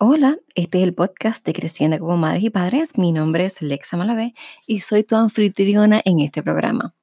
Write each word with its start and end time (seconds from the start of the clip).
Hola, 0.00 0.38
este 0.54 0.78
es 0.78 0.84
el 0.84 0.94
podcast 0.94 1.44
de 1.44 1.52
Creciendo 1.52 1.98
como 1.98 2.16
Madres 2.16 2.44
y 2.44 2.50
Padres. 2.50 2.96
Mi 2.96 3.10
nombre 3.10 3.46
es 3.46 3.60
Lexa 3.62 3.96
Malavé 3.96 4.32
y 4.64 4.78
soy 4.78 5.02
tu 5.02 5.16
anfitriona 5.16 6.00
en 6.04 6.20
este 6.20 6.40
programa. 6.40 6.94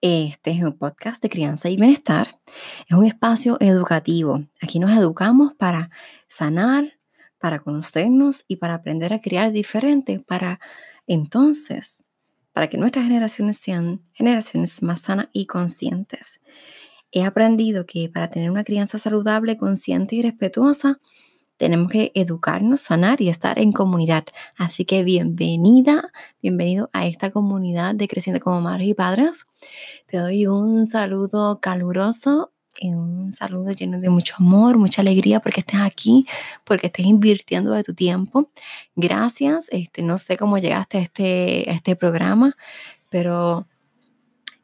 Este 0.00 0.52
es 0.52 0.62
un 0.62 0.78
podcast 0.78 1.20
de 1.24 1.28
crianza 1.28 1.70
y 1.70 1.76
bienestar. 1.76 2.38
Es 2.88 2.96
un 2.96 3.04
espacio 3.04 3.56
educativo. 3.58 4.44
Aquí 4.62 4.78
nos 4.78 4.92
educamos 4.92 5.54
para 5.54 5.90
sanar, 6.28 6.92
para 7.40 7.58
conocernos 7.58 8.44
y 8.46 8.56
para 8.56 8.74
aprender 8.74 9.12
a 9.12 9.20
criar 9.20 9.50
diferente, 9.50 10.20
para 10.20 10.60
entonces, 11.08 12.04
para 12.52 12.68
que 12.68 12.78
nuestras 12.78 13.06
generaciones 13.06 13.58
sean 13.58 14.02
generaciones 14.12 14.84
más 14.84 15.00
sanas 15.00 15.30
y 15.32 15.46
conscientes. 15.46 16.40
He 17.10 17.24
aprendido 17.24 17.86
que 17.86 18.08
para 18.08 18.28
tener 18.28 18.52
una 18.52 18.62
crianza 18.62 18.98
saludable, 18.98 19.56
consciente 19.56 20.14
y 20.14 20.22
respetuosa, 20.22 21.00
tenemos 21.60 21.92
que 21.92 22.10
educarnos, 22.14 22.80
sanar 22.80 23.20
y 23.20 23.28
estar 23.28 23.58
en 23.58 23.72
comunidad. 23.72 24.24
Así 24.56 24.86
que 24.86 25.04
bienvenida, 25.04 26.10
bienvenido 26.40 26.88
a 26.94 27.06
esta 27.06 27.30
comunidad 27.30 27.94
de 27.94 28.08
Creciendo 28.08 28.40
como 28.40 28.62
Madres 28.62 28.88
y 28.88 28.94
Padres. 28.94 29.46
Te 30.06 30.16
doy 30.16 30.46
un 30.46 30.86
saludo 30.86 31.60
caluroso 31.60 32.52
un 32.82 33.34
saludo 33.34 33.72
lleno 33.72 34.00
de 34.00 34.08
mucho 34.08 34.36
amor, 34.38 34.78
mucha 34.78 35.02
alegría 35.02 35.40
porque 35.40 35.60
estés 35.60 35.80
aquí, 35.80 36.26
porque 36.64 36.86
estés 36.86 37.04
invirtiendo 37.04 37.72
de 37.72 37.82
tu 37.82 37.92
tiempo. 37.92 38.48
Gracias. 38.96 39.66
Este, 39.70 40.02
no 40.02 40.16
sé 40.16 40.38
cómo 40.38 40.56
llegaste 40.56 40.96
a 40.96 41.02
este, 41.02 41.66
a 41.68 41.74
este 41.74 41.94
programa, 41.94 42.56
pero 43.10 43.66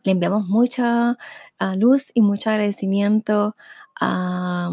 le 0.02 0.12
enviamos 0.12 0.46
mucha 0.46 1.18
ah, 1.59 1.76
luz 1.76 2.10
y 2.15 2.23
mucho 2.23 2.49
agradecimiento 2.49 3.54
a 4.01 4.71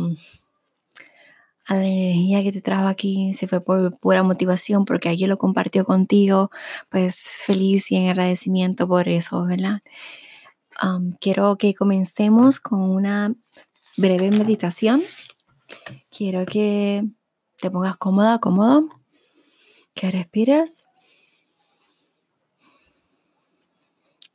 a 1.67 1.75
la 1.75 1.85
energía 1.85 2.43
que 2.43 2.51
te 2.51 2.61
trajo 2.61 2.87
aquí, 2.87 3.33
si 3.33 3.47
fue 3.47 3.61
por 3.61 3.97
pura 3.99 4.23
motivación, 4.23 4.85
porque 4.85 5.09
alguien 5.09 5.29
lo 5.29 5.37
compartió 5.37 5.85
contigo, 5.85 6.51
pues 6.89 7.41
feliz 7.45 7.91
y 7.91 7.95
en 7.95 8.09
agradecimiento 8.09 8.87
por 8.87 9.07
eso, 9.07 9.45
¿verdad? 9.45 9.81
quiero 11.19 11.57
que 11.57 11.73
comencemos 11.73 12.59
con 12.59 12.81
una 12.81 13.33
breve 13.97 14.31
meditación. 14.31 15.01
Quiero 16.09 16.45
que 16.45 17.05
te 17.57 17.71
pongas 17.71 17.97
cómoda, 17.97 18.39
cómodo, 18.39 18.89
que 19.93 20.11
respires 20.11 20.83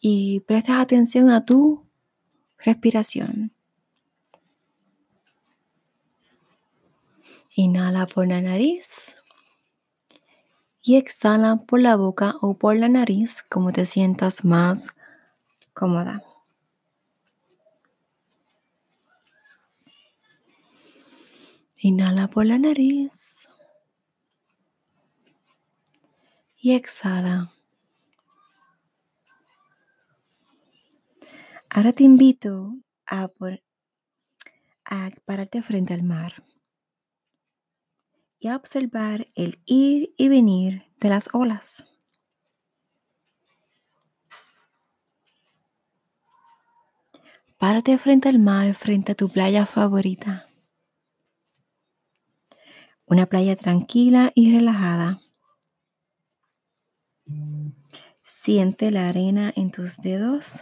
y 0.00 0.40
prestes 0.40 0.76
atención 0.76 1.30
a 1.30 1.44
tu 1.44 1.84
respiración. 2.58 3.52
Inhala 7.60 8.06
por 8.06 8.28
la 8.28 8.40
nariz 8.40 9.16
y 10.80 10.94
exhala 10.94 11.56
por 11.66 11.80
la 11.80 11.96
boca 11.96 12.36
o 12.40 12.56
por 12.56 12.76
la 12.76 12.88
nariz 12.88 13.42
como 13.48 13.72
te 13.72 13.84
sientas 13.84 14.44
más 14.44 14.90
cómoda. 15.74 16.22
Inhala 21.78 22.28
por 22.28 22.46
la 22.46 22.58
nariz 22.58 23.48
y 26.58 26.74
exhala. 26.74 27.50
Ahora 31.70 31.92
te 31.92 32.04
invito 32.04 32.76
a, 33.04 33.28
a 34.84 35.10
pararte 35.26 35.60
frente 35.60 35.92
al 35.92 36.04
mar 36.04 36.44
y 38.38 38.48
a 38.48 38.56
observar 38.56 39.26
el 39.34 39.60
ir 39.64 40.14
y 40.16 40.28
venir 40.28 40.84
de 40.98 41.08
las 41.08 41.28
olas. 41.32 41.84
Párate 47.58 47.98
frente 47.98 48.28
al 48.28 48.38
mar, 48.38 48.72
frente 48.74 49.12
a 49.12 49.14
tu 49.16 49.28
playa 49.28 49.66
favorita. 49.66 50.46
Una 53.06 53.26
playa 53.26 53.56
tranquila 53.56 54.30
y 54.34 54.52
relajada. 54.52 55.20
Siente 58.22 58.90
la 58.92 59.08
arena 59.08 59.52
en 59.56 59.72
tus 59.72 59.96
dedos. 59.96 60.60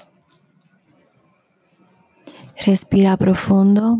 Respira 2.64 3.16
profundo. 3.18 3.98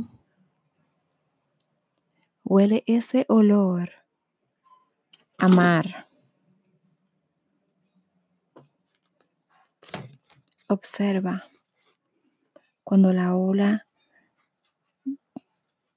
Huele 2.49 2.85
ese 2.87 3.27
olor 3.29 3.91
a 5.37 5.49
mar. 5.49 6.07
Observa 10.69 11.45
cuando 12.85 13.13
la 13.13 13.35
ola 13.35 13.89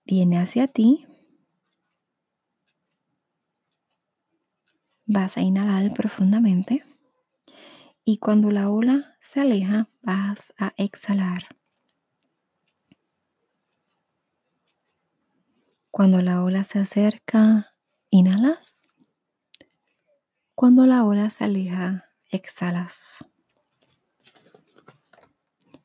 viene 0.06 0.40
hacia 0.40 0.68
ti. 0.68 1.06
Vas 5.06 5.38
a 5.38 5.42
inhalar 5.42 5.94
profundamente 5.94 6.84
y 8.04 8.18
cuando 8.18 8.50
la 8.50 8.72
ola 8.72 9.18
se 9.22 9.42
aleja 9.42 9.88
vas 10.02 10.52
a 10.58 10.74
exhalar. 10.78 11.59
Cuando 16.00 16.22
la 16.22 16.42
ola 16.42 16.64
se 16.64 16.80
acerca, 16.80 17.76
inhalas. 18.10 18.88
Cuando 20.56 20.86
la 20.86 21.04
ola 21.04 21.30
se 21.30 21.44
aleja, 21.44 22.06
exhalas. 22.30 23.18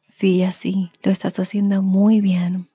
Sí, 0.06 0.44
así, 0.44 0.92
lo 1.02 1.10
estás 1.10 1.40
haciendo 1.40 1.82
muy 1.82 2.20
bien. 2.20 2.70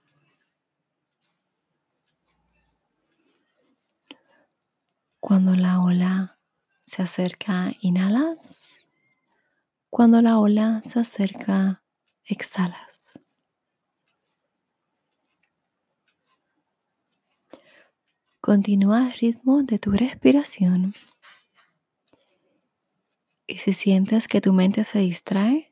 Cuando 5.22 5.55
la 5.55 5.79
ola 5.79 6.39
se 6.83 7.03
acerca, 7.03 7.72
inhalas. 7.79 8.85
Cuando 9.89 10.22
la 10.22 10.39
ola 10.39 10.81
se 10.83 10.99
acerca, 10.99 11.85
exhalas. 12.25 13.13
Continúa 18.49 19.05
el 19.05 19.13
ritmo 19.13 19.61
de 19.61 19.77
tu 19.77 19.91
respiración. 19.91 20.95
Y 23.45 23.59
si 23.59 23.73
sientes 23.73 24.27
que 24.27 24.41
tu 24.41 24.53
mente 24.53 24.85
se 24.85 24.97
distrae, 24.97 25.71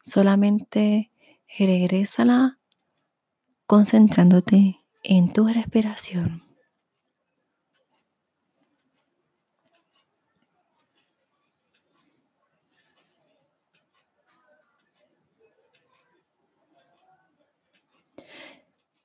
solamente 0.00 1.10
regrésala 1.58 2.58
concentrándote 3.66 4.80
en 5.02 5.30
tu 5.30 5.46
respiración. 5.46 6.42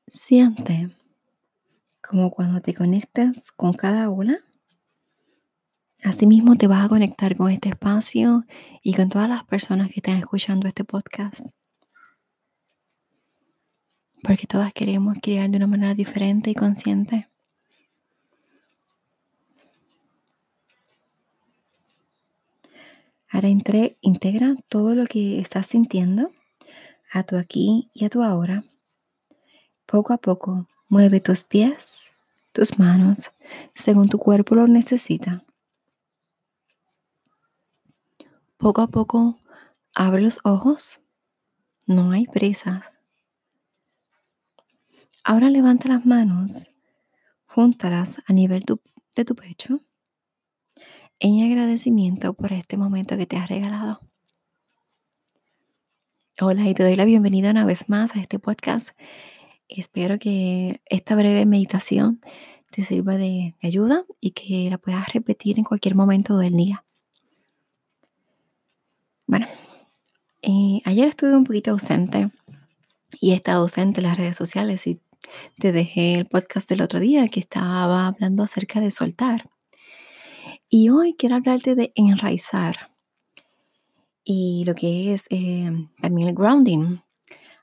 Siente 0.07 0.91
como 2.11 2.29
cuando 2.29 2.59
te 2.59 2.73
conectas 2.73 3.53
con 3.53 3.71
cada 3.71 4.09
ola, 4.09 4.43
asimismo 6.03 6.57
te 6.57 6.67
vas 6.67 6.83
a 6.83 6.89
conectar 6.89 7.37
con 7.37 7.49
este 7.49 7.69
espacio 7.69 8.43
y 8.83 8.95
con 8.95 9.07
todas 9.07 9.29
las 9.29 9.45
personas 9.45 9.87
que 9.87 10.01
están 10.01 10.17
escuchando 10.17 10.67
este 10.67 10.83
podcast. 10.83 11.39
Porque 14.23 14.45
todas 14.45 14.73
queremos 14.73 15.19
criar 15.21 15.49
de 15.49 15.55
una 15.55 15.67
manera 15.67 15.93
diferente 15.93 16.49
y 16.49 16.53
consciente. 16.53 17.29
Ahora 23.29 23.47
entre, 23.47 23.95
integra 24.01 24.57
todo 24.67 24.95
lo 24.95 25.05
que 25.05 25.39
estás 25.39 25.67
sintiendo 25.67 26.29
a 27.13 27.23
tu 27.23 27.37
aquí 27.37 27.89
y 27.93 28.03
a 28.03 28.09
tu 28.09 28.21
ahora. 28.21 28.65
Poco 29.85 30.11
a 30.11 30.17
poco 30.17 30.67
Mueve 30.91 31.21
tus 31.21 31.45
pies, 31.45 32.11
tus 32.51 32.77
manos, 32.77 33.31
según 33.73 34.09
tu 34.09 34.17
cuerpo 34.17 34.55
lo 34.55 34.67
necesita. 34.67 35.45
Poco 38.57 38.81
a 38.81 38.87
poco 38.87 39.39
abre 39.95 40.21
los 40.21 40.39
ojos. 40.43 40.99
No 41.87 42.11
hay 42.11 42.25
prisa. 42.25 42.91
Ahora 45.23 45.49
levanta 45.49 45.87
las 45.87 46.05
manos, 46.05 46.71
júntalas 47.45 48.21
a 48.27 48.33
nivel 48.33 48.65
de 49.15 49.23
tu 49.23 49.33
pecho 49.33 49.79
en 51.19 51.49
agradecimiento 51.49 52.33
por 52.33 52.51
este 52.51 52.75
momento 52.75 53.15
que 53.15 53.25
te 53.25 53.37
has 53.37 53.47
regalado. 53.47 54.01
Hola 56.41 56.67
y 56.67 56.73
te 56.73 56.83
doy 56.83 56.97
la 56.97 57.05
bienvenida 57.05 57.51
una 57.51 57.63
vez 57.63 57.87
más 57.87 58.13
a 58.17 58.19
este 58.19 58.39
podcast 58.39 58.89
Espero 59.73 60.19
que 60.19 60.81
esta 60.85 61.15
breve 61.15 61.45
meditación 61.45 62.19
te 62.71 62.83
sirva 62.83 63.15
de 63.15 63.55
ayuda 63.63 64.03
y 64.19 64.31
que 64.31 64.69
la 64.69 64.77
puedas 64.77 65.13
repetir 65.13 65.57
en 65.57 65.63
cualquier 65.63 65.95
momento 65.95 66.37
del 66.37 66.57
día. 66.57 66.83
Bueno, 69.27 69.47
eh, 70.41 70.81
ayer 70.83 71.07
estuve 71.07 71.37
un 71.37 71.45
poquito 71.45 71.71
ausente 71.71 72.31
y 73.21 73.31
he 73.31 73.35
estado 73.35 73.61
ausente 73.61 74.01
en 74.01 74.07
las 74.07 74.17
redes 74.17 74.35
sociales 74.35 74.85
y 74.87 74.99
te 75.57 75.71
dejé 75.71 76.15
el 76.15 76.25
podcast 76.25 76.67
del 76.67 76.81
otro 76.81 76.99
día 76.99 77.25
que 77.29 77.39
estaba 77.39 78.07
hablando 78.07 78.43
acerca 78.43 78.81
de 78.81 78.91
soltar. 78.91 79.49
Y 80.67 80.89
hoy 80.89 81.15
quiero 81.17 81.35
hablarte 81.35 81.75
de 81.75 81.93
enraizar 81.95 82.91
y 84.25 84.65
lo 84.65 84.75
que 84.75 85.13
es 85.13 85.27
eh, 85.29 85.71
también 86.01 86.27
el 86.27 86.35
grounding. 86.35 86.97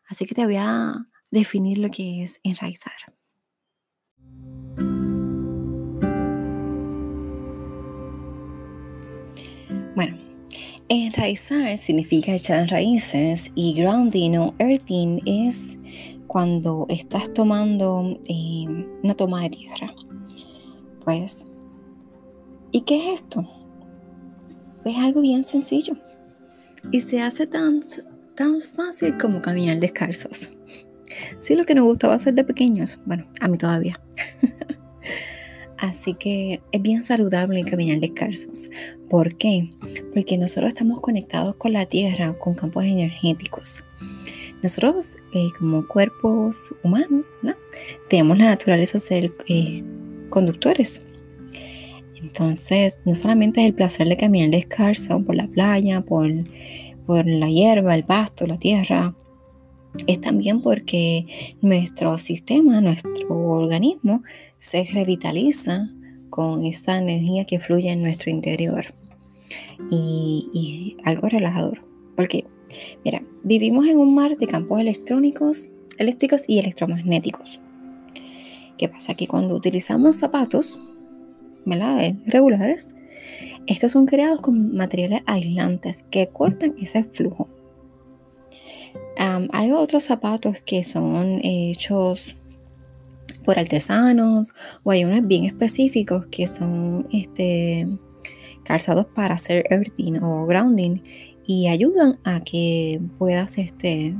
Así 0.08 0.24
que 0.24 0.34
te 0.34 0.46
voy 0.46 0.56
a 0.56 1.06
definir 1.30 1.78
lo 1.78 1.90
que 1.90 2.22
es 2.22 2.40
enraizar. 2.42 2.92
Bueno, 9.94 10.16
Enraizar 10.90 11.76
significa 11.76 12.32
echar 12.32 12.66
raíces 12.70 13.50
y 13.54 13.74
grounding 13.74 14.38
o 14.38 14.54
earthing 14.58 15.20
es 15.26 15.76
cuando 16.26 16.86
estás 16.88 17.34
tomando 17.34 18.18
eh, 18.26 18.86
una 19.02 19.14
toma 19.14 19.42
de 19.42 19.50
tierra. 19.50 19.94
Pues, 21.04 21.46
¿y 22.72 22.80
qué 22.82 23.12
es 23.12 23.20
esto? 23.20 23.46
Pues 24.82 24.96
algo 24.96 25.20
bien 25.20 25.44
sencillo 25.44 25.94
y 26.90 27.00
se 27.02 27.20
hace 27.20 27.46
tan, 27.46 27.82
tan 28.34 28.62
fácil 28.62 29.18
como 29.18 29.42
caminar 29.42 29.78
descalzos. 29.80 30.48
Sí, 31.40 31.54
lo 31.54 31.64
que 31.64 31.74
nos 31.74 31.84
gustaba 31.84 32.14
hacer 32.14 32.34
de 32.34 32.44
pequeños, 32.44 32.98
bueno, 33.06 33.26
a 33.40 33.48
mí 33.48 33.58
todavía. 33.58 34.00
Así 35.78 36.14
que 36.14 36.60
es 36.72 36.82
bien 36.82 37.04
saludable 37.04 37.62
caminar 37.64 38.00
descalzos. 38.00 38.68
¿Por 39.08 39.36
qué? 39.36 39.70
Porque 40.12 40.36
nosotros 40.36 40.72
estamos 40.72 41.00
conectados 41.00 41.54
con 41.54 41.72
la 41.72 41.86
tierra, 41.86 42.36
con 42.36 42.54
campos 42.54 42.84
energéticos. 42.84 43.84
Nosotros, 44.60 45.16
eh, 45.34 45.48
como 45.56 45.86
cuerpos 45.86 46.74
humanos, 46.82 47.28
tenemos 48.10 48.38
la 48.38 48.46
naturaleza 48.46 48.98
ser 48.98 49.32
eh, 49.46 49.84
conductores. 50.30 51.00
Entonces, 52.20 52.98
no 53.04 53.14
solamente 53.14 53.60
es 53.60 53.66
el 53.66 53.74
placer 53.74 54.08
de 54.08 54.16
caminar 54.16 54.50
descalzo 54.50 55.24
por 55.24 55.36
la 55.36 55.46
playa, 55.46 56.00
por, 56.00 56.28
por 57.06 57.24
la 57.24 57.48
hierba, 57.48 57.94
el 57.94 58.02
pasto, 58.02 58.48
la 58.48 58.56
tierra, 58.56 59.14
es 60.06 60.20
también 60.20 60.62
porque 60.62 61.54
nuestro 61.60 62.18
sistema, 62.18 62.80
nuestro 62.80 63.28
organismo 63.28 64.22
se 64.58 64.84
revitaliza 64.84 65.90
con 66.30 66.64
esa 66.64 66.98
energía 66.98 67.44
que 67.44 67.60
fluye 67.60 67.90
en 67.90 68.02
nuestro 68.02 68.30
interior 68.30 68.86
y, 69.90 70.96
algo 71.04 71.28
relajador. 71.28 71.82
Porque, 72.16 72.44
mira, 73.04 73.22
vivimos 73.42 73.86
en 73.86 73.98
un 73.98 74.14
mar 74.14 74.36
de 74.36 74.46
campos 74.46 74.80
electrónicos, 74.80 75.68
eléctricos 75.98 76.42
y 76.46 76.58
electromagnéticos. 76.58 77.60
¿Qué 78.76 78.88
pasa? 78.88 79.14
Que 79.14 79.26
cuando 79.26 79.54
utilizamos 79.54 80.16
zapatos, 80.16 80.80
¿verdad? 81.64 82.14
regulares, 82.26 82.94
estos 83.66 83.92
son 83.92 84.06
creados 84.06 84.40
con 84.40 84.74
materiales 84.74 85.22
aislantes 85.26 86.04
que 86.10 86.28
cortan 86.28 86.74
ese 86.80 87.04
flujo. 87.04 87.48
Hay 89.18 89.72
otros 89.72 90.04
zapatos 90.04 90.58
que 90.64 90.84
son 90.84 91.40
hechos 91.42 92.36
por 93.44 93.58
artesanos 93.58 94.52
o 94.84 94.90
hay 94.90 95.04
unos 95.04 95.26
bien 95.26 95.44
específicos 95.44 96.26
que 96.26 96.46
son 96.46 97.08
este, 97.12 97.88
calzados 98.62 99.06
para 99.06 99.34
hacer 99.34 99.64
earthing 99.70 100.22
o 100.22 100.46
grounding 100.46 101.00
y 101.46 101.68
ayudan 101.68 102.18
a 102.24 102.44
que 102.44 103.00
puedas 103.18 103.58
este, 103.58 104.14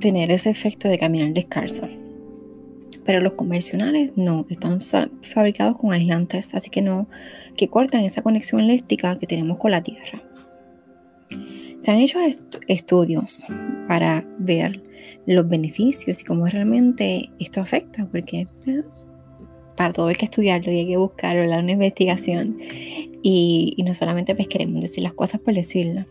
tener 0.00 0.32
ese 0.32 0.50
efecto 0.50 0.88
de 0.88 0.98
caminar 0.98 1.32
descalzo. 1.32 1.88
Pero 3.04 3.20
los 3.20 3.32
convencionales 3.32 4.12
no, 4.16 4.46
están 4.48 4.80
fabricados 5.22 5.76
con 5.76 5.92
aislantes, 5.92 6.54
así 6.54 6.70
que 6.70 6.82
no, 6.82 7.08
que 7.56 7.68
cortan 7.68 8.02
esa 8.02 8.22
conexión 8.22 8.60
eléctrica 8.60 9.18
que 9.18 9.26
tenemos 9.26 9.58
con 9.58 9.72
la 9.72 9.82
Tierra. 9.82 10.22
Se 11.82 11.90
han 11.90 11.98
hecho 11.98 12.20
estudios 12.68 13.44
para 13.88 14.24
ver 14.38 14.80
los 15.26 15.48
beneficios 15.48 16.20
y 16.20 16.24
cómo 16.24 16.46
realmente 16.46 17.30
esto 17.40 17.60
afecta, 17.60 18.06
porque 18.06 18.46
eh, 18.66 18.82
para 19.76 19.92
todo 19.92 20.06
hay 20.06 20.14
que 20.14 20.26
estudiarlo 20.26 20.70
y 20.70 20.78
hay 20.78 20.86
que 20.86 20.96
buscarlo, 20.96 21.44
la 21.44 21.58
una 21.58 21.72
investigación 21.72 22.56
y, 23.20 23.74
no 23.84 23.94
solamente 23.94 24.36
pues 24.36 24.46
queremos 24.46 24.80
decir 24.80 25.02
las 25.02 25.14
cosas 25.14 25.40
por 25.40 25.54
decirlo. 25.54 26.06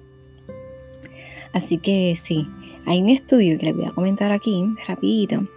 Así 1.54 1.78
que 1.78 2.18
sí, 2.22 2.46
hay 2.86 3.02
un 3.02 3.08
estudio 3.08 3.58
que 3.58 3.68
les 3.68 3.76
voy 3.76 3.86
a 3.86 3.92
comentar 3.92 4.34
aquí 4.34 4.66
rapidito 4.90 5.48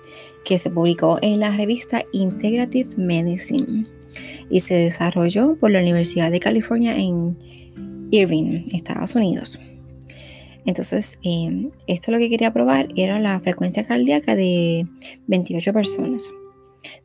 que 0.45 0.59
se 0.59 0.71
publicó 0.71 1.19
en 1.23 1.41
la 1.41 1.57
revista 1.57 2.05
Integrative 2.13 2.97
Medicine 2.97 3.89
y 4.49 4.61
se 4.61 4.75
desarrolló 4.75 5.57
por 5.57 5.73
la 5.73 5.81
Universidad 5.81 6.31
de 6.31 6.39
California 6.39 6.97
en 6.97 7.37
Irvine, 8.13 8.65
Estados 8.73 9.17
Unidos. 9.17 9.59
Entonces, 10.67 11.19
eh, 11.23 11.71
esto 11.87 12.11
lo 12.11 12.19
que 12.19 12.31
quería 12.31 12.53
probar 12.53 12.89
era 12.97 13.21
la 13.21 13.39
frecuencia 13.41 13.85
cardíaca 13.85 14.35
de 14.35 14.87
28 15.27 15.73
personas. 15.73 16.31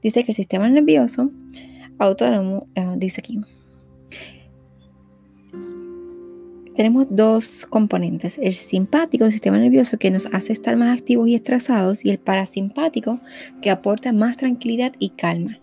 Dice 0.01 0.23
que 0.23 0.31
el 0.31 0.35
sistema 0.35 0.69
nervioso 0.69 1.31
autónomo, 1.97 2.67
eh, 2.75 2.93
dice 2.97 3.21
aquí, 3.21 3.41
tenemos 6.79 7.07
dos 7.09 7.67
componentes, 7.69 8.37
el 8.37 8.55
simpático 8.55 9.25
del 9.25 9.33
sistema 9.33 9.57
nervioso 9.57 9.97
que 9.97 10.11
nos 10.11 10.27
hace 10.27 10.53
estar 10.53 10.77
más 10.77 10.97
activos 10.97 11.27
y 11.27 11.35
estresados 11.35 12.05
y 12.05 12.09
el 12.09 12.19
parasimpático 12.19 13.19
que 13.61 13.69
aporta 13.69 14.13
más 14.13 14.37
tranquilidad 14.37 14.93
y 14.97 15.09
calma. 15.09 15.59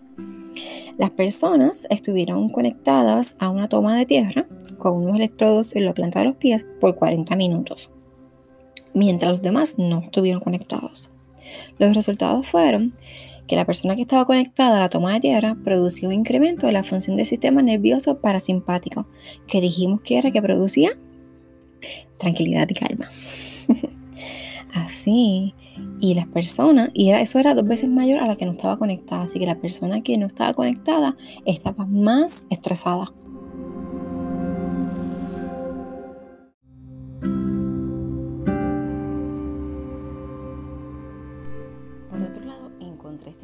Las 0.99 1.09
personas 1.09 1.87
estuvieron 1.89 2.49
conectadas 2.49 3.35
a 3.39 3.49
una 3.49 3.67
toma 3.67 3.97
de 3.97 4.05
tierra 4.05 4.47
con 4.77 4.93
unos 4.93 5.15
electrodos 5.15 5.75
en 5.75 5.85
la 5.85 5.93
planta 5.93 6.19
de 6.19 6.25
los 6.25 6.35
pies 6.35 6.65
por 6.79 6.95
40 6.95 7.35
minutos, 7.35 7.91
mientras 8.93 9.29
los 9.31 9.41
demás 9.41 9.77
no 9.77 9.99
estuvieron 9.99 10.41
conectados. 10.41 11.09
Los 11.79 11.95
resultados 11.95 12.47
fueron 12.47 12.93
que 13.47 13.55
la 13.55 13.65
persona 13.65 13.95
que 13.95 14.01
estaba 14.01 14.25
conectada 14.25 14.77
a 14.77 14.81
la 14.81 14.89
toma 14.89 15.13
de 15.13 15.21
tierra 15.21 15.55
producía 15.63 16.09
un 16.09 16.13
incremento 16.13 16.67
de 16.67 16.73
la 16.73 16.83
función 16.83 17.15
del 17.15 17.25
sistema 17.25 17.61
nervioso 17.61 18.19
parasimpático, 18.19 19.07
que 19.47 19.61
dijimos 19.61 20.01
que 20.01 20.17
era 20.17 20.31
que 20.31 20.41
producía 20.41 20.91
tranquilidad 22.17 22.67
y 22.69 22.73
calma. 22.73 23.07
Así, 24.73 25.55
y 25.99 26.13
las 26.13 26.27
personas, 26.27 26.91
y 26.93 27.09
era, 27.09 27.21
eso 27.21 27.39
era 27.39 27.55
dos 27.55 27.65
veces 27.65 27.89
mayor 27.89 28.19
a 28.19 28.27
la 28.27 28.35
que 28.35 28.45
no 28.45 28.51
estaba 28.51 28.77
conectada, 28.77 29.23
así 29.23 29.39
que 29.39 29.45
la 29.45 29.59
persona 29.59 30.01
que 30.01 30.17
no 30.17 30.27
estaba 30.27 30.53
conectada 30.53 31.15
estaba 31.45 31.87
más 31.87 32.45
estresada. 32.49 33.11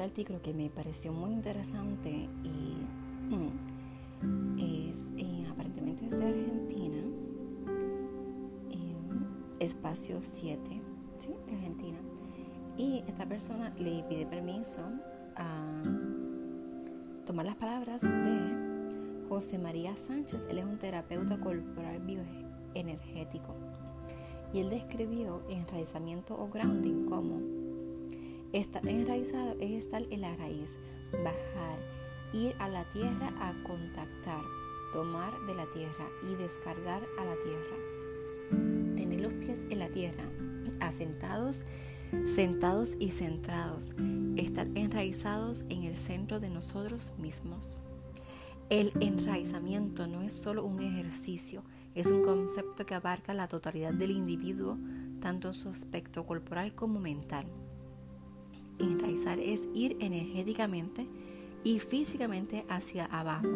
Artículo 0.04 0.42
que 0.42 0.54
me 0.54 0.70
pareció 0.70 1.12
muy 1.12 1.32
interesante 1.32 2.30
y 2.44 3.36
mm, 3.36 4.60
es 4.60 5.08
eh, 5.18 5.48
aparentemente 5.50 6.08
de 6.08 6.26
Argentina, 6.26 7.04
espacio 9.64 10.18
7, 10.22 10.82
¿sí? 11.18 11.30
de 11.48 11.54
Argentina. 11.54 11.98
Y 12.78 13.04
esta 13.08 13.26
persona 13.26 13.74
le 13.78 14.04
pide 14.04 14.26
permiso 14.26 14.82
a 15.36 15.84
tomar 17.26 17.46
las 17.46 17.56
palabras 17.56 18.02
de 18.02 19.28
José 19.30 19.58
María 19.58 19.96
Sánchez. 19.96 20.48
Él 20.50 20.60
es 20.60 20.66
un 20.66 20.78
terapeuta 20.78 21.40
corporal 21.40 22.00
bioenergético. 22.00 23.56
Y 24.54 24.60
él 24.60 24.70
describió 24.70 25.42
enraizamiento 25.50 26.36
o 26.36 26.50
grounding 26.50 27.06
como 27.06 27.53
Estar 28.54 28.88
enraizado 28.88 29.56
es 29.60 29.72
estar 29.72 30.04
en 30.12 30.22
la 30.22 30.36
raíz, 30.36 30.78
bajar, 31.12 31.80
ir 32.34 32.56
a 32.60 32.70
la 32.70 32.88
tierra 32.92 33.34
a 33.40 33.52
contactar, 33.64 34.44
tomar 34.94 35.34
de 35.48 35.56
la 35.56 35.66
tierra 35.72 36.08
y 36.32 36.36
descargar 36.36 37.02
a 37.18 37.26
la 37.26 37.36
tierra. 37.44 38.96
Tener 38.96 39.22
los 39.22 39.34
pies 39.34 39.64
en 39.72 39.80
la 39.80 39.90
tierra, 39.90 40.24
asentados, 40.80 41.64
sentados 42.26 42.96
y 43.00 43.10
centrados, 43.10 43.96
estar 44.36 44.68
enraizados 44.76 45.66
en 45.70 45.86
el 45.86 45.98
centro 45.98 46.40
de 46.40 46.52
nosotros 46.52 47.12
mismos. 47.18 47.82
El 48.70 48.94
enraizamiento 49.00 50.06
no 50.06 50.22
es 50.22 50.32
solo 50.32 50.64
un 50.64 50.80
ejercicio, 50.80 51.64
es 51.96 52.06
un 52.06 52.24
concepto 52.24 52.86
que 52.86 52.94
abarca 52.94 53.34
la 53.34 53.48
totalidad 53.48 53.96
del 53.96 54.12
individuo, 54.12 54.78
tanto 55.22 55.48
en 55.48 55.54
su 55.56 55.70
aspecto 55.70 56.28
corporal 56.28 56.76
como 56.76 57.00
mental. 57.00 57.48
Enraizar 58.80 59.40
es 59.40 59.68
ir 59.74 59.98
energéticamente 60.00 61.08
y 61.64 61.80
físicamente 61.80 62.66
hacia 62.70 63.06
abajo. 63.06 63.48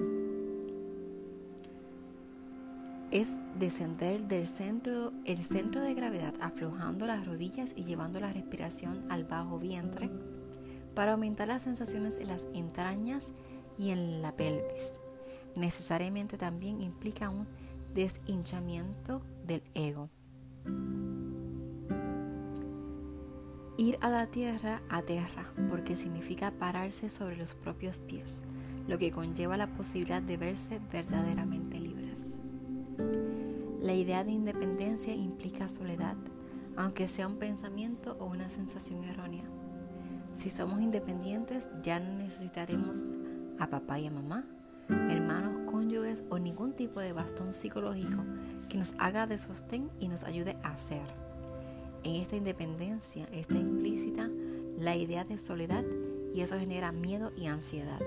Es 3.12 3.38
descender 3.58 4.28
del 4.28 4.48
centro, 4.48 5.14
el 5.26 5.44
centro 5.44 5.82
de 5.82 5.94
gravedad 5.94 6.34
aflojando 6.42 7.08
las 7.08 7.26
rodillas 7.26 7.74
y 7.76 7.86
llevando 7.86 8.20
la 8.20 8.34
respiración 8.34 9.06
al 9.10 9.24
bajo 9.24 9.60
vientre 9.60 10.10
para 10.94 11.14
aumentar 11.14 11.48
las 11.48 11.64
sensaciones 11.64 12.18
en 12.20 12.28
las 12.28 12.48
entrañas 12.54 13.34
y 13.78 13.92
en 13.92 14.22
la 14.22 14.36
pelvis. 14.36 14.96
Necesariamente 15.56 16.38
también 16.38 16.82
implica 16.82 17.30
un 17.30 17.48
deshinchamiento 17.94 19.22
del 19.46 19.64
ego. 19.74 20.10
Ir 23.80 24.00
a 24.02 24.10
la 24.10 24.26
tierra 24.26 24.82
aterra 24.90 25.54
porque 25.70 25.96
significa 25.96 26.50
pararse 26.50 27.10
sobre 27.10 27.38
los 27.38 27.54
propios 27.54 28.00
pies, 28.00 28.42
lo 28.88 28.98
que 28.98 29.12
conlleva 29.12 29.56
la 29.56 29.68
posibilidad 29.68 30.20
de 30.20 30.36
verse 30.36 30.82
verdaderamente 30.92 31.80
libres. 31.80 32.26
La 33.80 33.94
idea 33.94 34.24
de 34.24 34.32
independencia 34.32 35.14
implica 35.14 35.70
soledad, 35.70 36.18
aunque 36.76 37.08
sea 37.08 37.28
un 37.28 37.38
pensamiento 37.38 38.18
o 38.20 38.26
una 38.26 38.50
sensación 38.50 39.04
errónea. 39.04 39.44
Si 40.36 40.50
somos 40.50 40.82
independientes 40.82 41.70
ya 41.84 42.00
no 42.00 42.18
necesitaremos 42.18 42.98
a 43.60 43.70
papá 43.70 44.00
y 44.00 44.08
a 44.08 44.12
mamá, 44.12 44.44
hermanos, 44.90 45.72
cónyuges 45.72 46.24
o 46.32 46.40
ningún 46.40 46.74
tipo 46.74 47.00
de 47.00 47.14
bastón 47.14 47.54
psicológico 47.54 48.24
que 48.70 48.80
nos 48.80 48.96
haga 48.98 49.28
de 49.28 49.38
sostén 49.38 49.92
y 50.00 50.08
nos 50.08 50.24
ayude 50.24 50.58
a 50.64 50.76
ser. 50.78 51.27
En 52.08 52.16
esta 52.16 52.38
independencia 52.38 53.28
está 53.34 53.56
implícita 53.56 54.30
la 54.80 54.96
idea 54.96 55.26
de 55.26 55.38
soledad 55.38 55.84
y 56.34 56.40
eso 56.40 56.58
genera 56.58 56.94
miedo 56.94 57.34
y 57.36 57.48
ansiedad. 57.48 58.00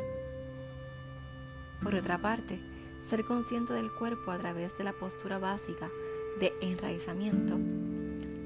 Por 1.82 1.94
otra 1.94 2.16
parte, 2.16 2.58
ser 3.04 3.26
consciente 3.26 3.74
del 3.74 3.92
cuerpo 3.92 4.30
a 4.30 4.38
través 4.38 4.78
de 4.78 4.84
la 4.84 4.94
postura 4.94 5.38
básica 5.38 5.90
de 6.40 6.50
enraizamiento 6.62 7.58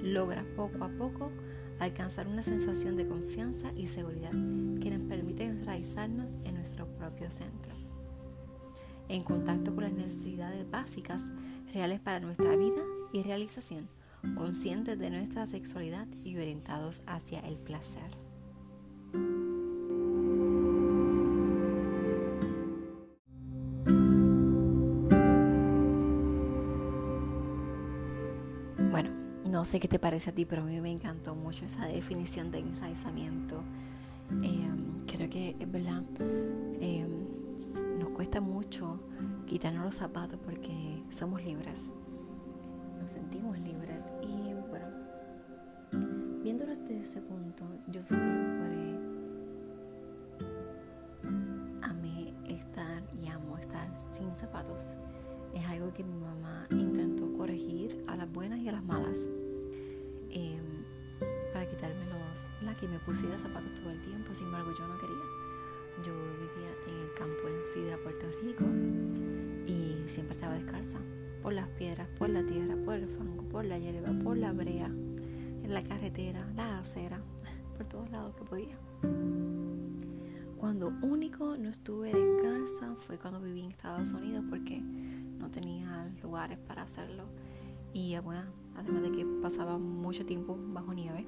logra 0.02 0.44
poco 0.56 0.82
a 0.82 0.88
poco 0.88 1.30
alcanzar 1.78 2.26
una 2.26 2.42
sensación 2.42 2.96
de 2.96 3.06
confianza 3.06 3.70
y 3.76 3.87
seguridad 3.87 4.32
que 4.32 4.90
nos 4.90 5.04
permite 5.04 5.44
enraizarnos 5.44 6.32
en 6.42 6.56
nuestro 6.56 6.88
propio 6.96 7.30
centro. 7.30 7.73
En 9.08 9.23
contacto 9.23 9.73
con 9.73 9.84
las 9.84 9.92
necesidades 9.92 10.68
básicas 10.68 11.23
reales 11.73 12.00
para 12.00 12.18
nuestra 12.18 12.56
vida 12.56 12.82
y 13.12 13.23
realización 13.23 13.88
conscientes 14.34 14.98
de 14.98 15.10
nuestra 15.10 15.46
sexualidad 15.46 16.06
y 16.22 16.36
orientados 16.36 17.02
hacia 17.06 17.40
el 17.40 17.56
placer. 17.56 18.10
Bueno, 28.90 29.10
no 29.50 29.64
sé 29.64 29.80
qué 29.80 29.88
te 29.88 29.98
parece 29.98 30.30
a 30.30 30.34
ti, 30.34 30.44
pero 30.44 30.62
a 30.62 30.64
mí 30.64 30.80
me 30.80 30.90
encantó 30.90 31.34
mucho 31.34 31.64
esa 31.66 31.86
definición 31.86 32.50
de 32.50 32.58
enraizamiento. 32.60 33.62
Em, 34.30 35.04
creo 35.06 35.28
que 35.28 35.56
es 35.58 35.70
verdad, 35.70 36.02
em, 36.80 37.08
nos 37.98 38.10
cuesta 38.10 38.40
mucho 38.40 39.00
quitarnos 39.46 39.84
los 39.84 39.94
zapatos 39.94 40.38
porque 40.44 41.02
somos 41.10 41.44
libres 41.44 41.82
nos 43.04 43.12
sentimos 43.12 43.58
libres. 43.58 44.02
Y 44.23 44.54
bueno, 44.70 44.87
viéndolo 46.42 46.75
desde 46.75 47.02
ese 47.02 47.20
punto, 47.20 47.64
yo 47.88 48.00
siempre 48.02 48.96
amé 51.82 52.32
estar 52.49 53.02
y 53.23 53.28
amo 53.28 53.58
estar 53.58 53.88
sin 54.16 54.34
zapatos. 54.37 54.90
Es 55.54 55.66
algo 55.66 55.92
que 55.92 56.02
mi 56.02 56.16
mamá 56.16 56.66
intentó 56.70 57.30
corregir 57.37 58.04
a 58.08 58.16
las 58.16 58.32
buenas 58.32 58.61
y 58.61 58.68
a 58.70 58.73
las 58.73 58.84
malas. 58.84 59.28
Em, 60.30 60.64
para 61.52 61.68
quitarme 61.68 62.06
los, 62.06 62.64
la 62.64 62.75
que 62.75 62.88
me 62.88 62.99
pusiera 63.00 63.38
zapatos 63.38 63.75
todo 63.75 63.90
el 63.90 64.00
tiempo, 64.00 64.34
sin 64.34 64.46
embargo 64.46 64.73
yo 64.78 64.88
no 64.88 64.99
quería. 64.99 65.26
Yo 66.06 66.12
vivía 66.40 66.73
en 66.88 67.02
el 67.02 67.14
campo 67.18 67.49
en 67.49 67.64
Sidra, 67.73 67.99
Puerto 67.99 68.26
Rico, 68.42 68.64
y 69.66 70.08
siempre 70.08 70.34
estaba 70.34 70.54
descalza 70.54 70.99
por 71.44 71.52
las 71.52 71.68
piedras, 71.68 72.08
por 72.18 72.30
la 72.30 72.42
tierra, 72.42 72.74
por 72.86 72.94
el 72.94 73.06
fango, 73.06 73.42
por 73.50 73.66
la 73.66 73.78
hierba, 73.78 74.14
por 74.24 74.34
la 74.34 74.50
brea, 74.52 74.86
en 74.86 75.74
la 75.74 75.84
carretera, 75.84 76.42
la 76.56 76.78
acera, 76.78 77.20
por 77.76 77.86
todos 77.86 78.10
lados 78.10 78.34
que 78.34 78.44
podía. 78.44 78.76
Cuando 80.56 80.88
único 81.02 81.54
no 81.58 81.68
estuve 81.68 82.14
descalza 82.14 82.94
fue 83.06 83.18
cuando 83.18 83.42
viví 83.42 83.60
en 83.60 83.72
Estados 83.72 84.12
Unidos 84.12 84.42
porque 84.48 84.80
no 84.80 85.50
tenía 85.50 86.10
lugares 86.22 86.58
para 86.60 86.82
hacerlo. 86.82 87.24
Y 87.92 88.16
bueno, 88.20 88.40
además 88.78 89.02
de 89.02 89.12
que 89.12 89.26
pasaba 89.42 89.76
mucho 89.76 90.24
tiempo 90.24 90.56
bajo 90.58 90.94
nieve. 90.94 91.26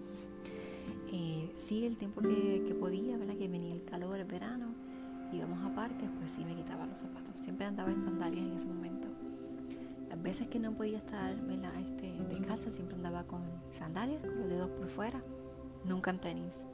Eh, 1.13 1.53
sí, 1.57 1.85
el 1.85 1.99
tiempo 1.99 2.23
que, 2.23 2.65
que, 2.67 2.75
podía, 2.75 3.19
¿verdad? 3.19 3.35
Que 3.35 3.49
venía 3.49 3.75
el 3.75 3.85
calor, 3.85 4.19
el 4.19 4.27
verano, 4.27 4.69
íbamos 5.31 5.59
a 5.71 5.75
parques, 5.75 6.09
pues 6.19 6.31
sí 6.31 6.43
me 6.43 6.55
quitaba 6.55 6.87
los 6.87 6.99
zapatos. 6.99 7.35
Siempre 7.39 7.67
andaba 7.67 7.91
en 7.93 8.03
sandalias 8.03 8.47
en 8.47 8.53
ese 8.53 8.67
momento 8.67 8.96
veces 10.27 10.49
que 10.49 10.59
no 10.59 10.73
podía 10.73 10.99
estar 10.99 11.33
este, 11.79 12.13
descalza, 12.25 12.69
siempre 12.69 12.97
andaba 12.97 13.23
con 13.29 13.43
sandalias, 13.79 14.21
con 14.21 14.37
los 14.41 14.49
dedos 14.49 14.71
por 14.71 14.89
fuera, 14.89 15.23
nunca 15.85 16.11
en 16.11 16.19
tenis. 16.19 16.65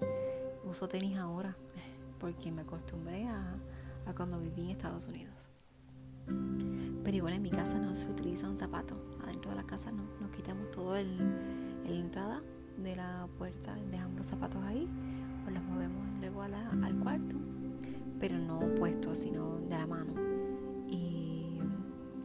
Uso 0.64 0.88
tenis 0.88 1.18
ahora 1.18 1.54
porque 2.18 2.50
me 2.50 2.62
acostumbré 2.62 3.28
a, 3.28 3.54
cuando 4.16 4.40
viví 4.40 4.62
en 4.62 4.70
Estados 4.70 5.06
Unidos. 5.06 5.34
Pero 7.04 7.14
igual 7.14 7.34
en 7.34 7.42
mi 7.42 7.50
casa 7.50 7.78
no 7.78 7.94
se 7.94 8.10
utiliza 8.10 8.48
un 8.48 8.56
zapato. 8.56 8.96
Adentro 9.22 9.50
de 9.50 9.56
la 9.56 9.64
casa 9.64 9.92
no, 9.92 10.02
nos 10.18 10.30
quitamos 10.34 10.70
todo 10.70 10.96
el, 10.96 11.10
entrada 11.86 12.40
de 12.78 12.96
la 12.96 13.28
puerta, 13.36 13.74
dejamos 13.90 14.16
los 14.16 14.26
zapatos 14.28 14.62
ahí 14.64 14.88
o 15.46 15.50
los 15.50 15.62
movemos 15.64 16.06
luego 16.20 16.40
al 16.40 16.98
cuarto, 17.02 17.36
pero 18.18 18.38
no 18.38 18.60
puestos, 18.78 19.18
sino 19.18 19.58
de 19.58 19.76
la 19.76 19.86
mano. 19.86 20.21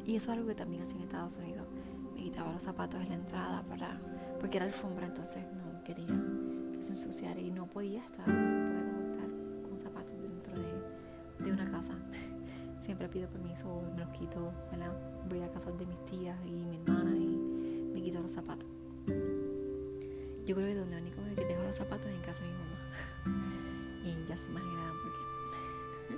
Y 0.08 0.16
eso 0.16 0.32
es 0.32 0.38
algo 0.38 0.48
que 0.48 0.56
también 0.56 0.84
hacía 0.84 0.96
en 0.96 1.04
Estados 1.04 1.36
Unidos. 1.36 1.68
Me 2.16 2.24
quitaba 2.24 2.54
los 2.54 2.64
zapatos 2.64 3.02
en 3.02 3.10
la 3.10 3.16
entrada 3.16 3.62
para, 3.64 4.00
porque 4.40 4.56
era 4.56 4.66
alfombra, 4.66 5.06
entonces 5.06 5.44
no 5.44 5.84
quería 5.84 6.08
que 6.74 6.82
se 6.82 6.94
ensuciara 6.94 7.38
y 7.42 7.52
no 7.52 7.68
podía 7.68 8.06
estar, 8.06 8.26
no 8.26 9.02
estar 9.02 9.30
con 9.68 9.78
zapatos 9.78 10.14
dentro 10.22 10.54
de, 11.44 11.52
una 11.52 11.70
casa. 11.70 11.92
Siempre 12.80 13.10
pido 13.10 13.28
permiso, 13.28 13.84
me 13.96 14.00
los 14.00 14.10
quito, 14.18 14.54
¿verdad? 14.72 14.94
voy 15.28 15.42
a 15.42 15.52
casa 15.52 15.72
de 15.72 15.86
mis 15.86 16.06
tías 16.06 16.38
y 16.46 16.52
mi 16.52 16.78
hermana 16.78 17.14
y 17.14 17.92
me 17.94 18.02
quito 18.02 18.22
los 18.22 18.32
zapatos. 18.32 18.66
Yo 20.46 20.56
creo 20.56 20.68
que 20.70 20.76
donde 20.76 21.02
único 21.02 21.22
me 21.22 21.36
dejo 21.36 21.64
los 21.64 21.76
zapatos 21.76 22.08
es 22.08 22.16
en 22.16 22.22
casa 22.22 22.40
de 22.40 22.48
mi 22.48 22.54
mamá. 22.54 22.80
y 24.06 24.30
ya 24.30 24.38
se 24.38 24.48
imaginarán 24.48 24.94
por 25.04 25.12
qué. 25.12 26.18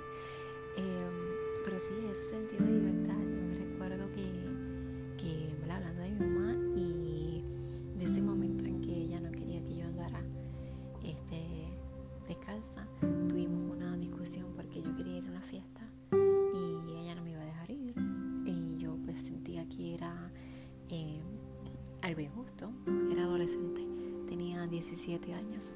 pero 1.64 1.80
sí, 1.80 1.94
ese 2.08 2.30
sentido 2.30 2.64
de 2.64 2.72
libertad 2.72 3.29
17 25.10 25.34
años 25.34 25.72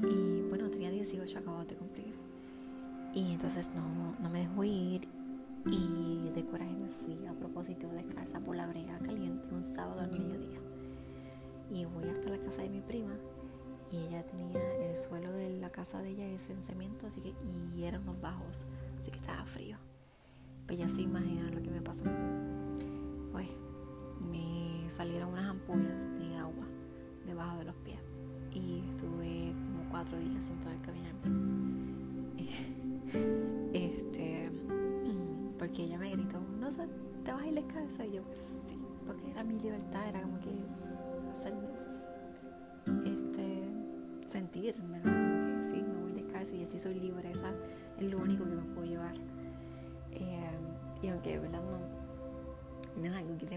y 0.00 0.48
bueno, 0.48 0.68
tenía 0.68 0.90
18, 0.90 1.38
acabo 1.38 1.64
de 1.64 1.76
cumplir 1.76 2.12
y 3.14 3.32
entonces 3.32 3.70
no, 3.74 4.16
no 4.20 4.30
me 4.30 4.40
dejó 4.40 4.64
ir 4.64 5.08
y 5.66 6.30
de 6.34 6.44
coraje 6.46 6.72
me 6.72 6.88
fui 6.88 7.24
a 7.26 7.32
propósito 7.34 7.88
descalza 7.92 8.40
por 8.40 8.56
la 8.56 8.66
brega 8.66 8.98
caliente 8.98 9.46
un 9.52 9.62
sábado 9.62 10.00
al 10.00 10.10
mediodía. 10.10 10.58
Y 11.70 11.84
voy 11.84 12.08
hasta 12.08 12.30
la 12.30 12.38
casa 12.38 12.62
de 12.62 12.68
mi 12.68 12.80
prima 12.80 13.14
y 13.92 13.98
ella 13.98 14.24
tenía 14.24 14.90
el 14.90 14.96
suelo 14.96 15.30
de 15.30 15.60
la 15.60 15.70
casa 15.70 16.02
de 16.02 16.10
ella 16.10 16.26
es 16.26 16.50
en 16.50 16.62
cemento 16.62 17.06
así 17.06 17.20
que, 17.20 17.32
y 17.76 17.84
eran 17.84 18.02
unos 18.02 18.20
bajos, 18.20 18.64
así 19.00 19.12
que 19.12 19.18
estaba 19.18 19.44
frío. 19.44 19.76
Pues 20.66 20.78
ya 20.78 20.88
se 20.88 21.02
imaginan 21.02 21.54
lo 21.54 21.62
que 21.62 21.70
me 21.70 21.80
pasó. 21.80 22.04
Pues 23.30 23.48
me 24.20 24.90
salieron 24.90 25.28
unas 25.28 25.48
ampollas 25.48 26.11
de 27.58 27.64
los 27.64 27.74
pies 27.76 28.00
y 28.54 28.82
estuve 28.90 29.52
como 29.52 29.88
cuatro 29.90 30.18
días 30.18 30.44
sin 30.44 30.56
poder 30.56 30.78
caminar 30.82 31.12
porque 35.62 35.84
ella 35.84 35.98
me 35.98 36.10
gritó, 36.10 36.40
no 36.58 36.70
sé, 36.70 36.86
te 37.24 37.32
vas 37.32 37.42
a 37.42 37.46
ir 37.46 37.54
descalza. 37.54 38.04
Y 38.04 38.12
yo, 38.14 38.22
pues 38.22 38.38
sí, 38.68 38.76
porque 39.06 39.30
era 39.30 39.44
mi 39.44 39.60
libertad, 39.60 40.08
era 40.08 40.22
como 40.22 40.40
que 40.40 40.50
hacerme 41.32 41.68
este, 43.06 43.62
sentirme, 44.26 45.00
que 45.02 45.08
sí, 45.72 45.82
me 45.82 46.02
voy 46.02 46.12
descalza 46.12 46.52
y 46.54 46.64
así 46.64 46.78
soy 46.78 46.98
libre, 46.98 47.30
esa 47.30 47.52
es 47.98 48.10
lo 48.10 48.18
único 48.18 48.44
que 48.44 48.50
me 48.50 48.62
puedo 48.74 48.86
llevar. 48.86 49.14
Eh, 50.10 50.50
y 51.02 51.08
aunque, 51.08 51.38
¿verdad? 51.38 51.62
No, 51.62 51.78
no 53.00 53.06
es 53.06 53.14
algo 53.14 53.38
que 53.38 53.46
te 53.46 53.54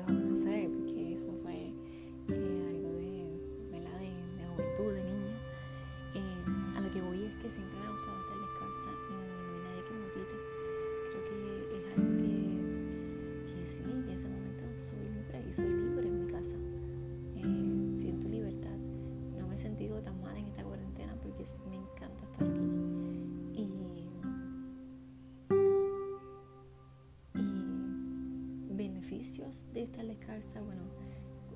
estar 29.86 30.06
descalza, 30.06 30.62
bueno, 30.62 30.82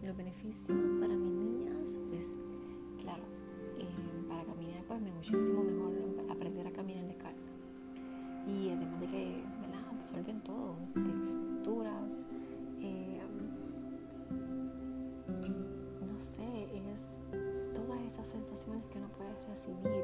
los 0.05 0.15
beneficios 0.15 0.77
para 1.01 1.13
mis 1.13 1.33
niñas, 1.33 1.77
pues 2.09 2.27
claro, 3.01 3.23
eh, 3.79 4.27
para 4.29 4.43
caminar 4.43 4.83
pues 4.87 5.01
me 5.01 5.11
muchísimo 5.11 5.63
mejor 5.63 6.31
aprender 6.31 6.67
a 6.67 6.71
caminar 6.71 7.05
descalza. 7.07 7.49
Y 8.47 8.69
además 8.69 9.01
de 9.01 9.07
que 9.07 9.41
¿verdad? 9.61 9.83
absorben 9.97 10.41
todo, 10.41 10.75
texturas, 10.93 12.11
eh, 12.81 13.21
no 15.27 16.19
sé, 16.21 16.63
es 16.77 17.01
todas 17.73 17.99
esas 18.01 18.27
sensaciones 18.27 18.83
que 18.91 18.97
uno 18.99 19.07
puede 19.17 19.33
recibir 19.49 20.03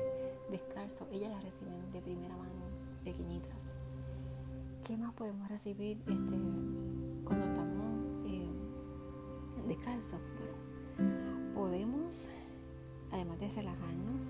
descalzo, 0.49 1.07
ellas 1.11 1.29
las 1.31 1.43
reciben 1.43 1.91
de 1.93 2.01
primera 2.01 2.35
mano, 2.35 2.65
pequeñitas. 3.03 3.65
¿Qué 4.85 4.97
más 4.97 5.13
podemos 5.13 5.49
recibir 5.49 5.97
este, 5.97 6.44
podemos, 11.53 12.25
además 13.11 13.39
de 13.39 13.47
relajarnos, 13.49 14.23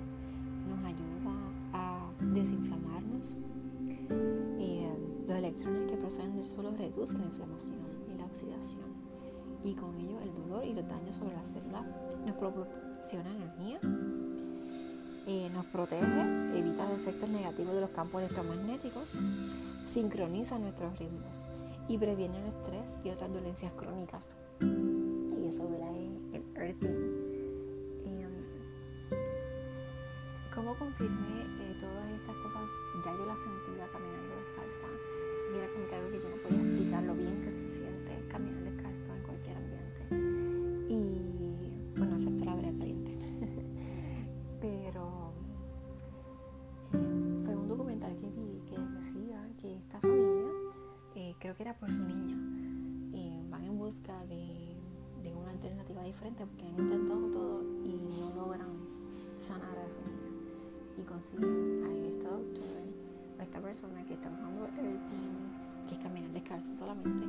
nos 0.70 0.86
ayuda 0.86 1.32
a 1.74 2.12
desinflamarnos. 2.34 3.36
Eh, 4.60 5.25
los 5.27 5.38
electrones 5.38 5.91
que 5.91 5.98
proceden 5.98 6.36
del 6.38 6.48
suelo 6.48 6.72
reducen 6.77 7.20
la 7.20 7.25
inflamación 7.25 7.79
y 8.13 8.17
la 8.17 8.25
oxidación 8.25 8.96
y 9.65 9.74
con 9.74 9.96
ello 9.98 10.22
el 10.22 10.34
dolor 10.34 10.63
y 10.63 10.74
los 10.74 10.88
daños 10.88 11.15
sobre 11.15 11.34
la 11.34 11.44
célula 11.44 11.84
nos 12.25 12.36
proporciona 12.36 13.29
energía, 13.36 13.79
eh, 15.27 15.50
nos 15.53 15.65
protege, 15.65 16.58
evita 16.58 16.88
los 16.88 17.00
efectos 17.00 17.29
negativos 17.29 17.74
de 17.74 17.82
los 17.82 17.89
campos 17.89 18.22
electromagnéticos, 18.22 19.17
sincroniza 19.84 20.60
nuestros 20.60 20.98
ritmos 21.00 21.41
y 21.88 21.98
previene 21.98 22.38
el 22.38 22.46
estrés 22.46 23.00
y 23.03 23.10
otras 23.10 23.34
dolencias 23.34 23.72
crónicas. 23.74 24.44
Confirmé 30.97 31.43
eh, 31.59 31.75
todas 31.79 32.09
estas 32.09 32.35
cosas? 32.37 32.69
Ya 33.03 33.11
yo 33.11 33.25
las 33.25 33.39
sentía 33.39 33.85
caminando 33.91 34.31
descalza 34.35 34.87
y 35.51 35.57
era 35.57 35.67
como 35.67 35.87
que 35.87 36.17
que 36.17 36.23
yo 36.23 36.29
no 36.29 36.37
podía 36.41 36.61
explicar 36.63 37.03
lo 37.03 37.15
bien 37.15 37.41
que 37.43 37.51
se 37.51 37.67
siente 37.67 38.27
caminar 38.31 38.63
descalzo 38.63 39.13
en 39.13 39.23
cualquier 39.23 39.57
ambiente. 39.57 40.01
Y 40.87 41.99
bueno, 41.99 42.15
excepto 42.15 42.46
la 42.46 42.55
brea 42.55 42.72
caliente. 42.72 43.11
Pero 44.61 45.33
eh, 46.93 47.41
fue 47.43 47.55
un 47.55 47.67
documental 47.67 48.13
que 48.15 48.29
vi 48.29 48.61
que 48.70 48.79
decía 48.79 49.50
que 49.59 49.75
esta 49.75 50.00
familia, 50.00 50.48
eh, 51.15 51.35
creo 51.39 51.55
que 51.57 51.63
era 51.63 51.74
por 51.74 51.89
su 51.89 52.03
niña, 52.03 52.37
van 53.50 53.65
en 53.65 53.77
busca 53.77 54.25
de, 54.27 54.77
de, 55.24 55.35
una 55.35 55.51
alternativa 55.51 56.03
diferente 56.03 56.46
porque 56.46 56.63
han 56.63 56.79
intentado 56.79 57.31
todo 57.31 57.63
y 57.83 58.00
no 58.20 58.33
logran 58.35 58.72
sanar 59.46 59.77
a 59.77 59.89
su 59.89 60.00
niña. 60.09 60.25
Y 60.98 61.01
consiguen 61.01 61.84
a 61.84 62.08
esta 62.08 62.29
doctora, 62.29 62.81
a 63.40 63.44
esta 63.44 63.60
persona 63.60 64.03
que 64.05 64.14
está 64.14 64.29
usando 64.29 64.66
el 64.66 64.98
que 65.90 65.96
es 65.96 66.01
caminar 66.01 66.31
descalzo 66.31 66.70
solamente 66.79 67.25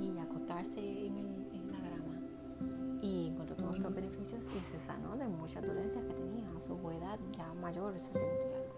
y 0.00 0.18
acostarse 0.18 0.80
en, 0.80 1.72
la 1.72 1.80
grama. 1.80 3.00
Y 3.02 3.28
encontró 3.28 3.56
todos 3.56 3.76
estos 3.76 3.94
beneficios 3.94 4.44
y 4.44 4.72
se 4.72 4.86
sanó 4.86 5.16
de 5.16 5.26
muchas 5.26 5.66
dolencias 5.66 6.04
que 6.04 6.12
tenía 6.12 6.50
a 6.56 6.60
su 6.60 6.74
edad 6.90 7.18
ya 7.36 7.52
mayor, 7.60 7.94
60 7.94 8.76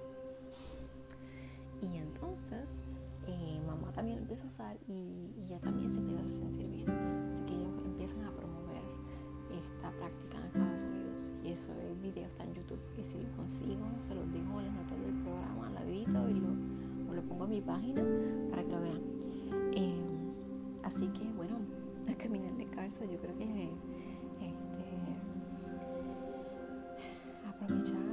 y 1.83 1.97
entonces 1.97 2.69
eh, 3.29 3.61
mamá 3.67 3.93
también 3.93 4.19
empieza 4.19 4.45
a 4.45 4.47
usar 4.49 4.77
y, 4.89 4.93
y, 4.93 5.45
ella 5.47 5.61
también 5.61 5.91
se 5.91 5.99
empieza 5.99 6.25
a 6.25 6.29
sentir 6.29 6.68
mi 17.49 17.61
página 17.63 18.03
para 18.51 18.63
que 18.63 18.71
lo 18.71 18.81
vean. 18.81 19.01
Eh, 19.75 19.95
así 20.85 21.07
que 21.09 21.25
bueno, 21.37 21.57
a 22.09 22.15
caminar 22.23 22.53
descalzo 22.55 23.05
yo 23.05 23.19
creo 23.19 23.37
que 23.37 23.45
este, 23.45 24.55
aprovechar 27.49 28.08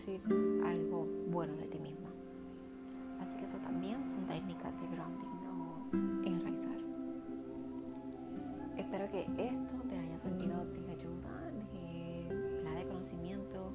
decir 0.00 0.20
algo 0.64 1.06
bueno 1.28 1.54
de 1.56 1.66
ti 1.66 1.78
misma. 1.78 2.08
Así 3.20 3.36
que 3.36 3.44
eso 3.44 3.58
también 3.58 3.98
son 4.10 4.26
técnicas 4.26 4.72
de 4.80 4.88
grounding 4.88 5.26
o 5.44 6.26
enraizar. 6.26 6.80
Espero 8.78 9.10
que 9.10 9.20
esto 9.20 9.74
te 9.90 9.98
haya 9.98 10.18
servido 10.18 10.64
de 10.64 10.90
ayuda, 10.90 11.50
de, 11.74 12.78
de 12.78 12.88
conocimiento, 12.88 13.72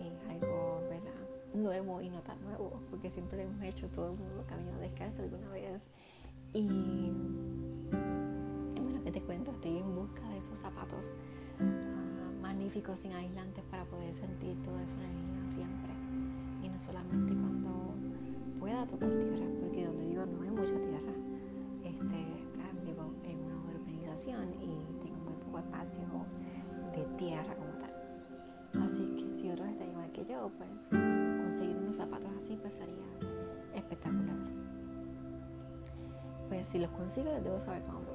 eh, 0.00 0.18
algo 0.30 0.80
¿verdad? 0.88 1.20
nuevo 1.52 2.00
y 2.00 2.08
no 2.08 2.20
tan 2.20 2.42
nuevo, 2.42 2.80
porque 2.90 3.10
siempre 3.10 3.42
hemos 3.42 3.62
hecho 3.62 3.86
todo 3.88 4.12
el 4.12 4.18
mundo 4.18 4.46
camino 4.48 4.78
descalzo 4.78 5.22
alguna 5.22 5.50
vez. 5.50 5.82
Y, 6.54 7.12
bueno, 8.72 9.04
que 9.04 9.12
te 9.12 9.20
cuento, 9.20 9.50
estoy 9.50 9.76
en 9.76 9.94
busca 9.94 10.26
de 10.30 10.38
esos 10.38 10.58
zapatos 10.58 11.04
uh, 11.60 12.40
magníficos 12.40 12.98
sin 13.00 13.12
aislantes 13.12 13.62
para 13.70 13.84
poder 13.84 14.14
sentir 14.14 14.56
toda 14.64 14.82
esa 14.82 14.94
energía 14.94 15.29
solamente 16.80 17.34
cuando 17.34 17.94
pueda 18.58 18.86
tocar 18.86 19.10
tierra, 19.10 19.46
porque 19.60 19.84
donde 19.84 20.06
vivo 20.06 20.24
no 20.24 20.42
hay 20.42 20.50
mucha 20.50 20.72
tierra. 20.72 21.12
Este, 21.84 22.18
claro, 22.54 22.80
vivo 22.86 23.12
en 23.24 23.38
una 23.38 23.56
urbanización 23.56 24.48
y 24.62 25.02
tengo 25.02 25.18
muy 25.24 25.34
poco 25.44 25.58
espacio 25.58 26.04
de 26.96 27.18
tierra 27.18 27.54
como 27.54 27.72
tal. 27.72 27.92
Así 28.82 29.04
que 29.14 29.40
si 29.42 29.50
otros 29.50 29.68
están 29.68 29.90
igual 29.90 30.10
que 30.12 30.24
yo, 30.24 30.50
pues 30.56 30.70
conseguir 30.90 31.76
unos 31.76 31.96
zapatos 31.96 32.30
así 32.42 32.58
pues 32.62 32.74
sería 32.74 33.04
espectacular. 33.74 34.36
Pues 36.48 36.66
si 36.66 36.78
los 36.78 36.90
consigo 36.92 37.30
les 37.34 37.44
debo 37.44 37.60
saber 37.60 37.82
cuándo. 37.82 38.09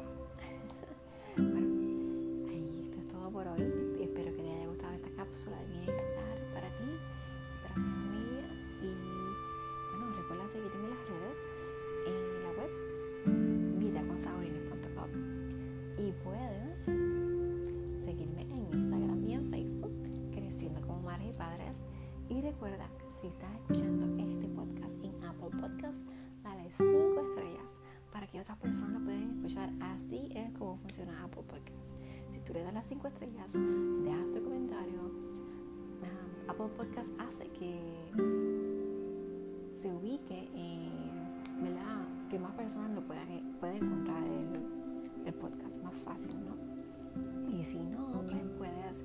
5 32.96 33.08
estrellas, 33.10 33.52
dejas 33.52 34.32
tu 34.32 34.42
comentario, 34.42 35.02
um, 35.04 36.50
Apple 36.50 36.70
Podcast 36.78 37.10
hace 37.20 37.50
que 37.50 37.78
se 39.82 39.88
ubique, 39.92 40.48
¿verdad? 41.62 42.08
Que 42.30 42.40
más 42.40 42.54
personas 42.54 42.92
lo 42.92 43.02
puedan, 43.02 43.28
puedan 43.60 43.76
encontrar 43.76 44.24
el, 44.24 45.34
podcast 45.34 45.84
más 45.84 45.94
fácil, 46.06 46.32
¿no? 46.46 46.56
Y 47.52 47.66
si 47.66 47.80
no, 47.80 48.22
pues 48.22 48.44
puedes 48.58 49.04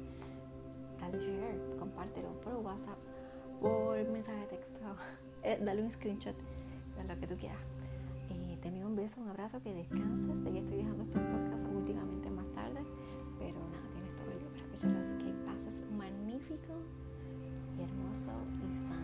darle 1.00 1.18
share, 1.18 1.79
compártelo 1.81 2.29
por 2.44 2.55
WhatsApp, 2.64 2.98
por 3.61 4.09
mensaje 4.09 4.38
de 4.38 4.46
texto, 4.46 4.87
eh, 5.42 5.59
dale 5.64 5.83
un 5.83 5.90
screenshot 5.90 6.37
lo 7.09 7.18
que 7.18 7.26
tú 7.26 7.35
quieras. 7.35 7.59
Eh, 8.31 8.59
te 8.62 8.68
envío 8.68 8.87
un 8.87 8.94
beso, 8.94 9.20
un 9.20 9.31
abrazo, 9.31 9.61
que 9.61 9.74
descanses. 9.74 10.44
Que 10.44 10.59
estoy 10.59 10.76
dejando 10.76 11.03
estos 11.03 11.22
podcasts 11.22 11.66
últimamente 11.74 12.19
Así 14.83 14.88
que 14.88 15.31
pases 15.45 15.85
un 15.90 15.99
magnífico 15.99 16.73
y 17.77 17.83
hermoso 17.83 18.33
y 18.57 18.88
sano. 18.88 18.99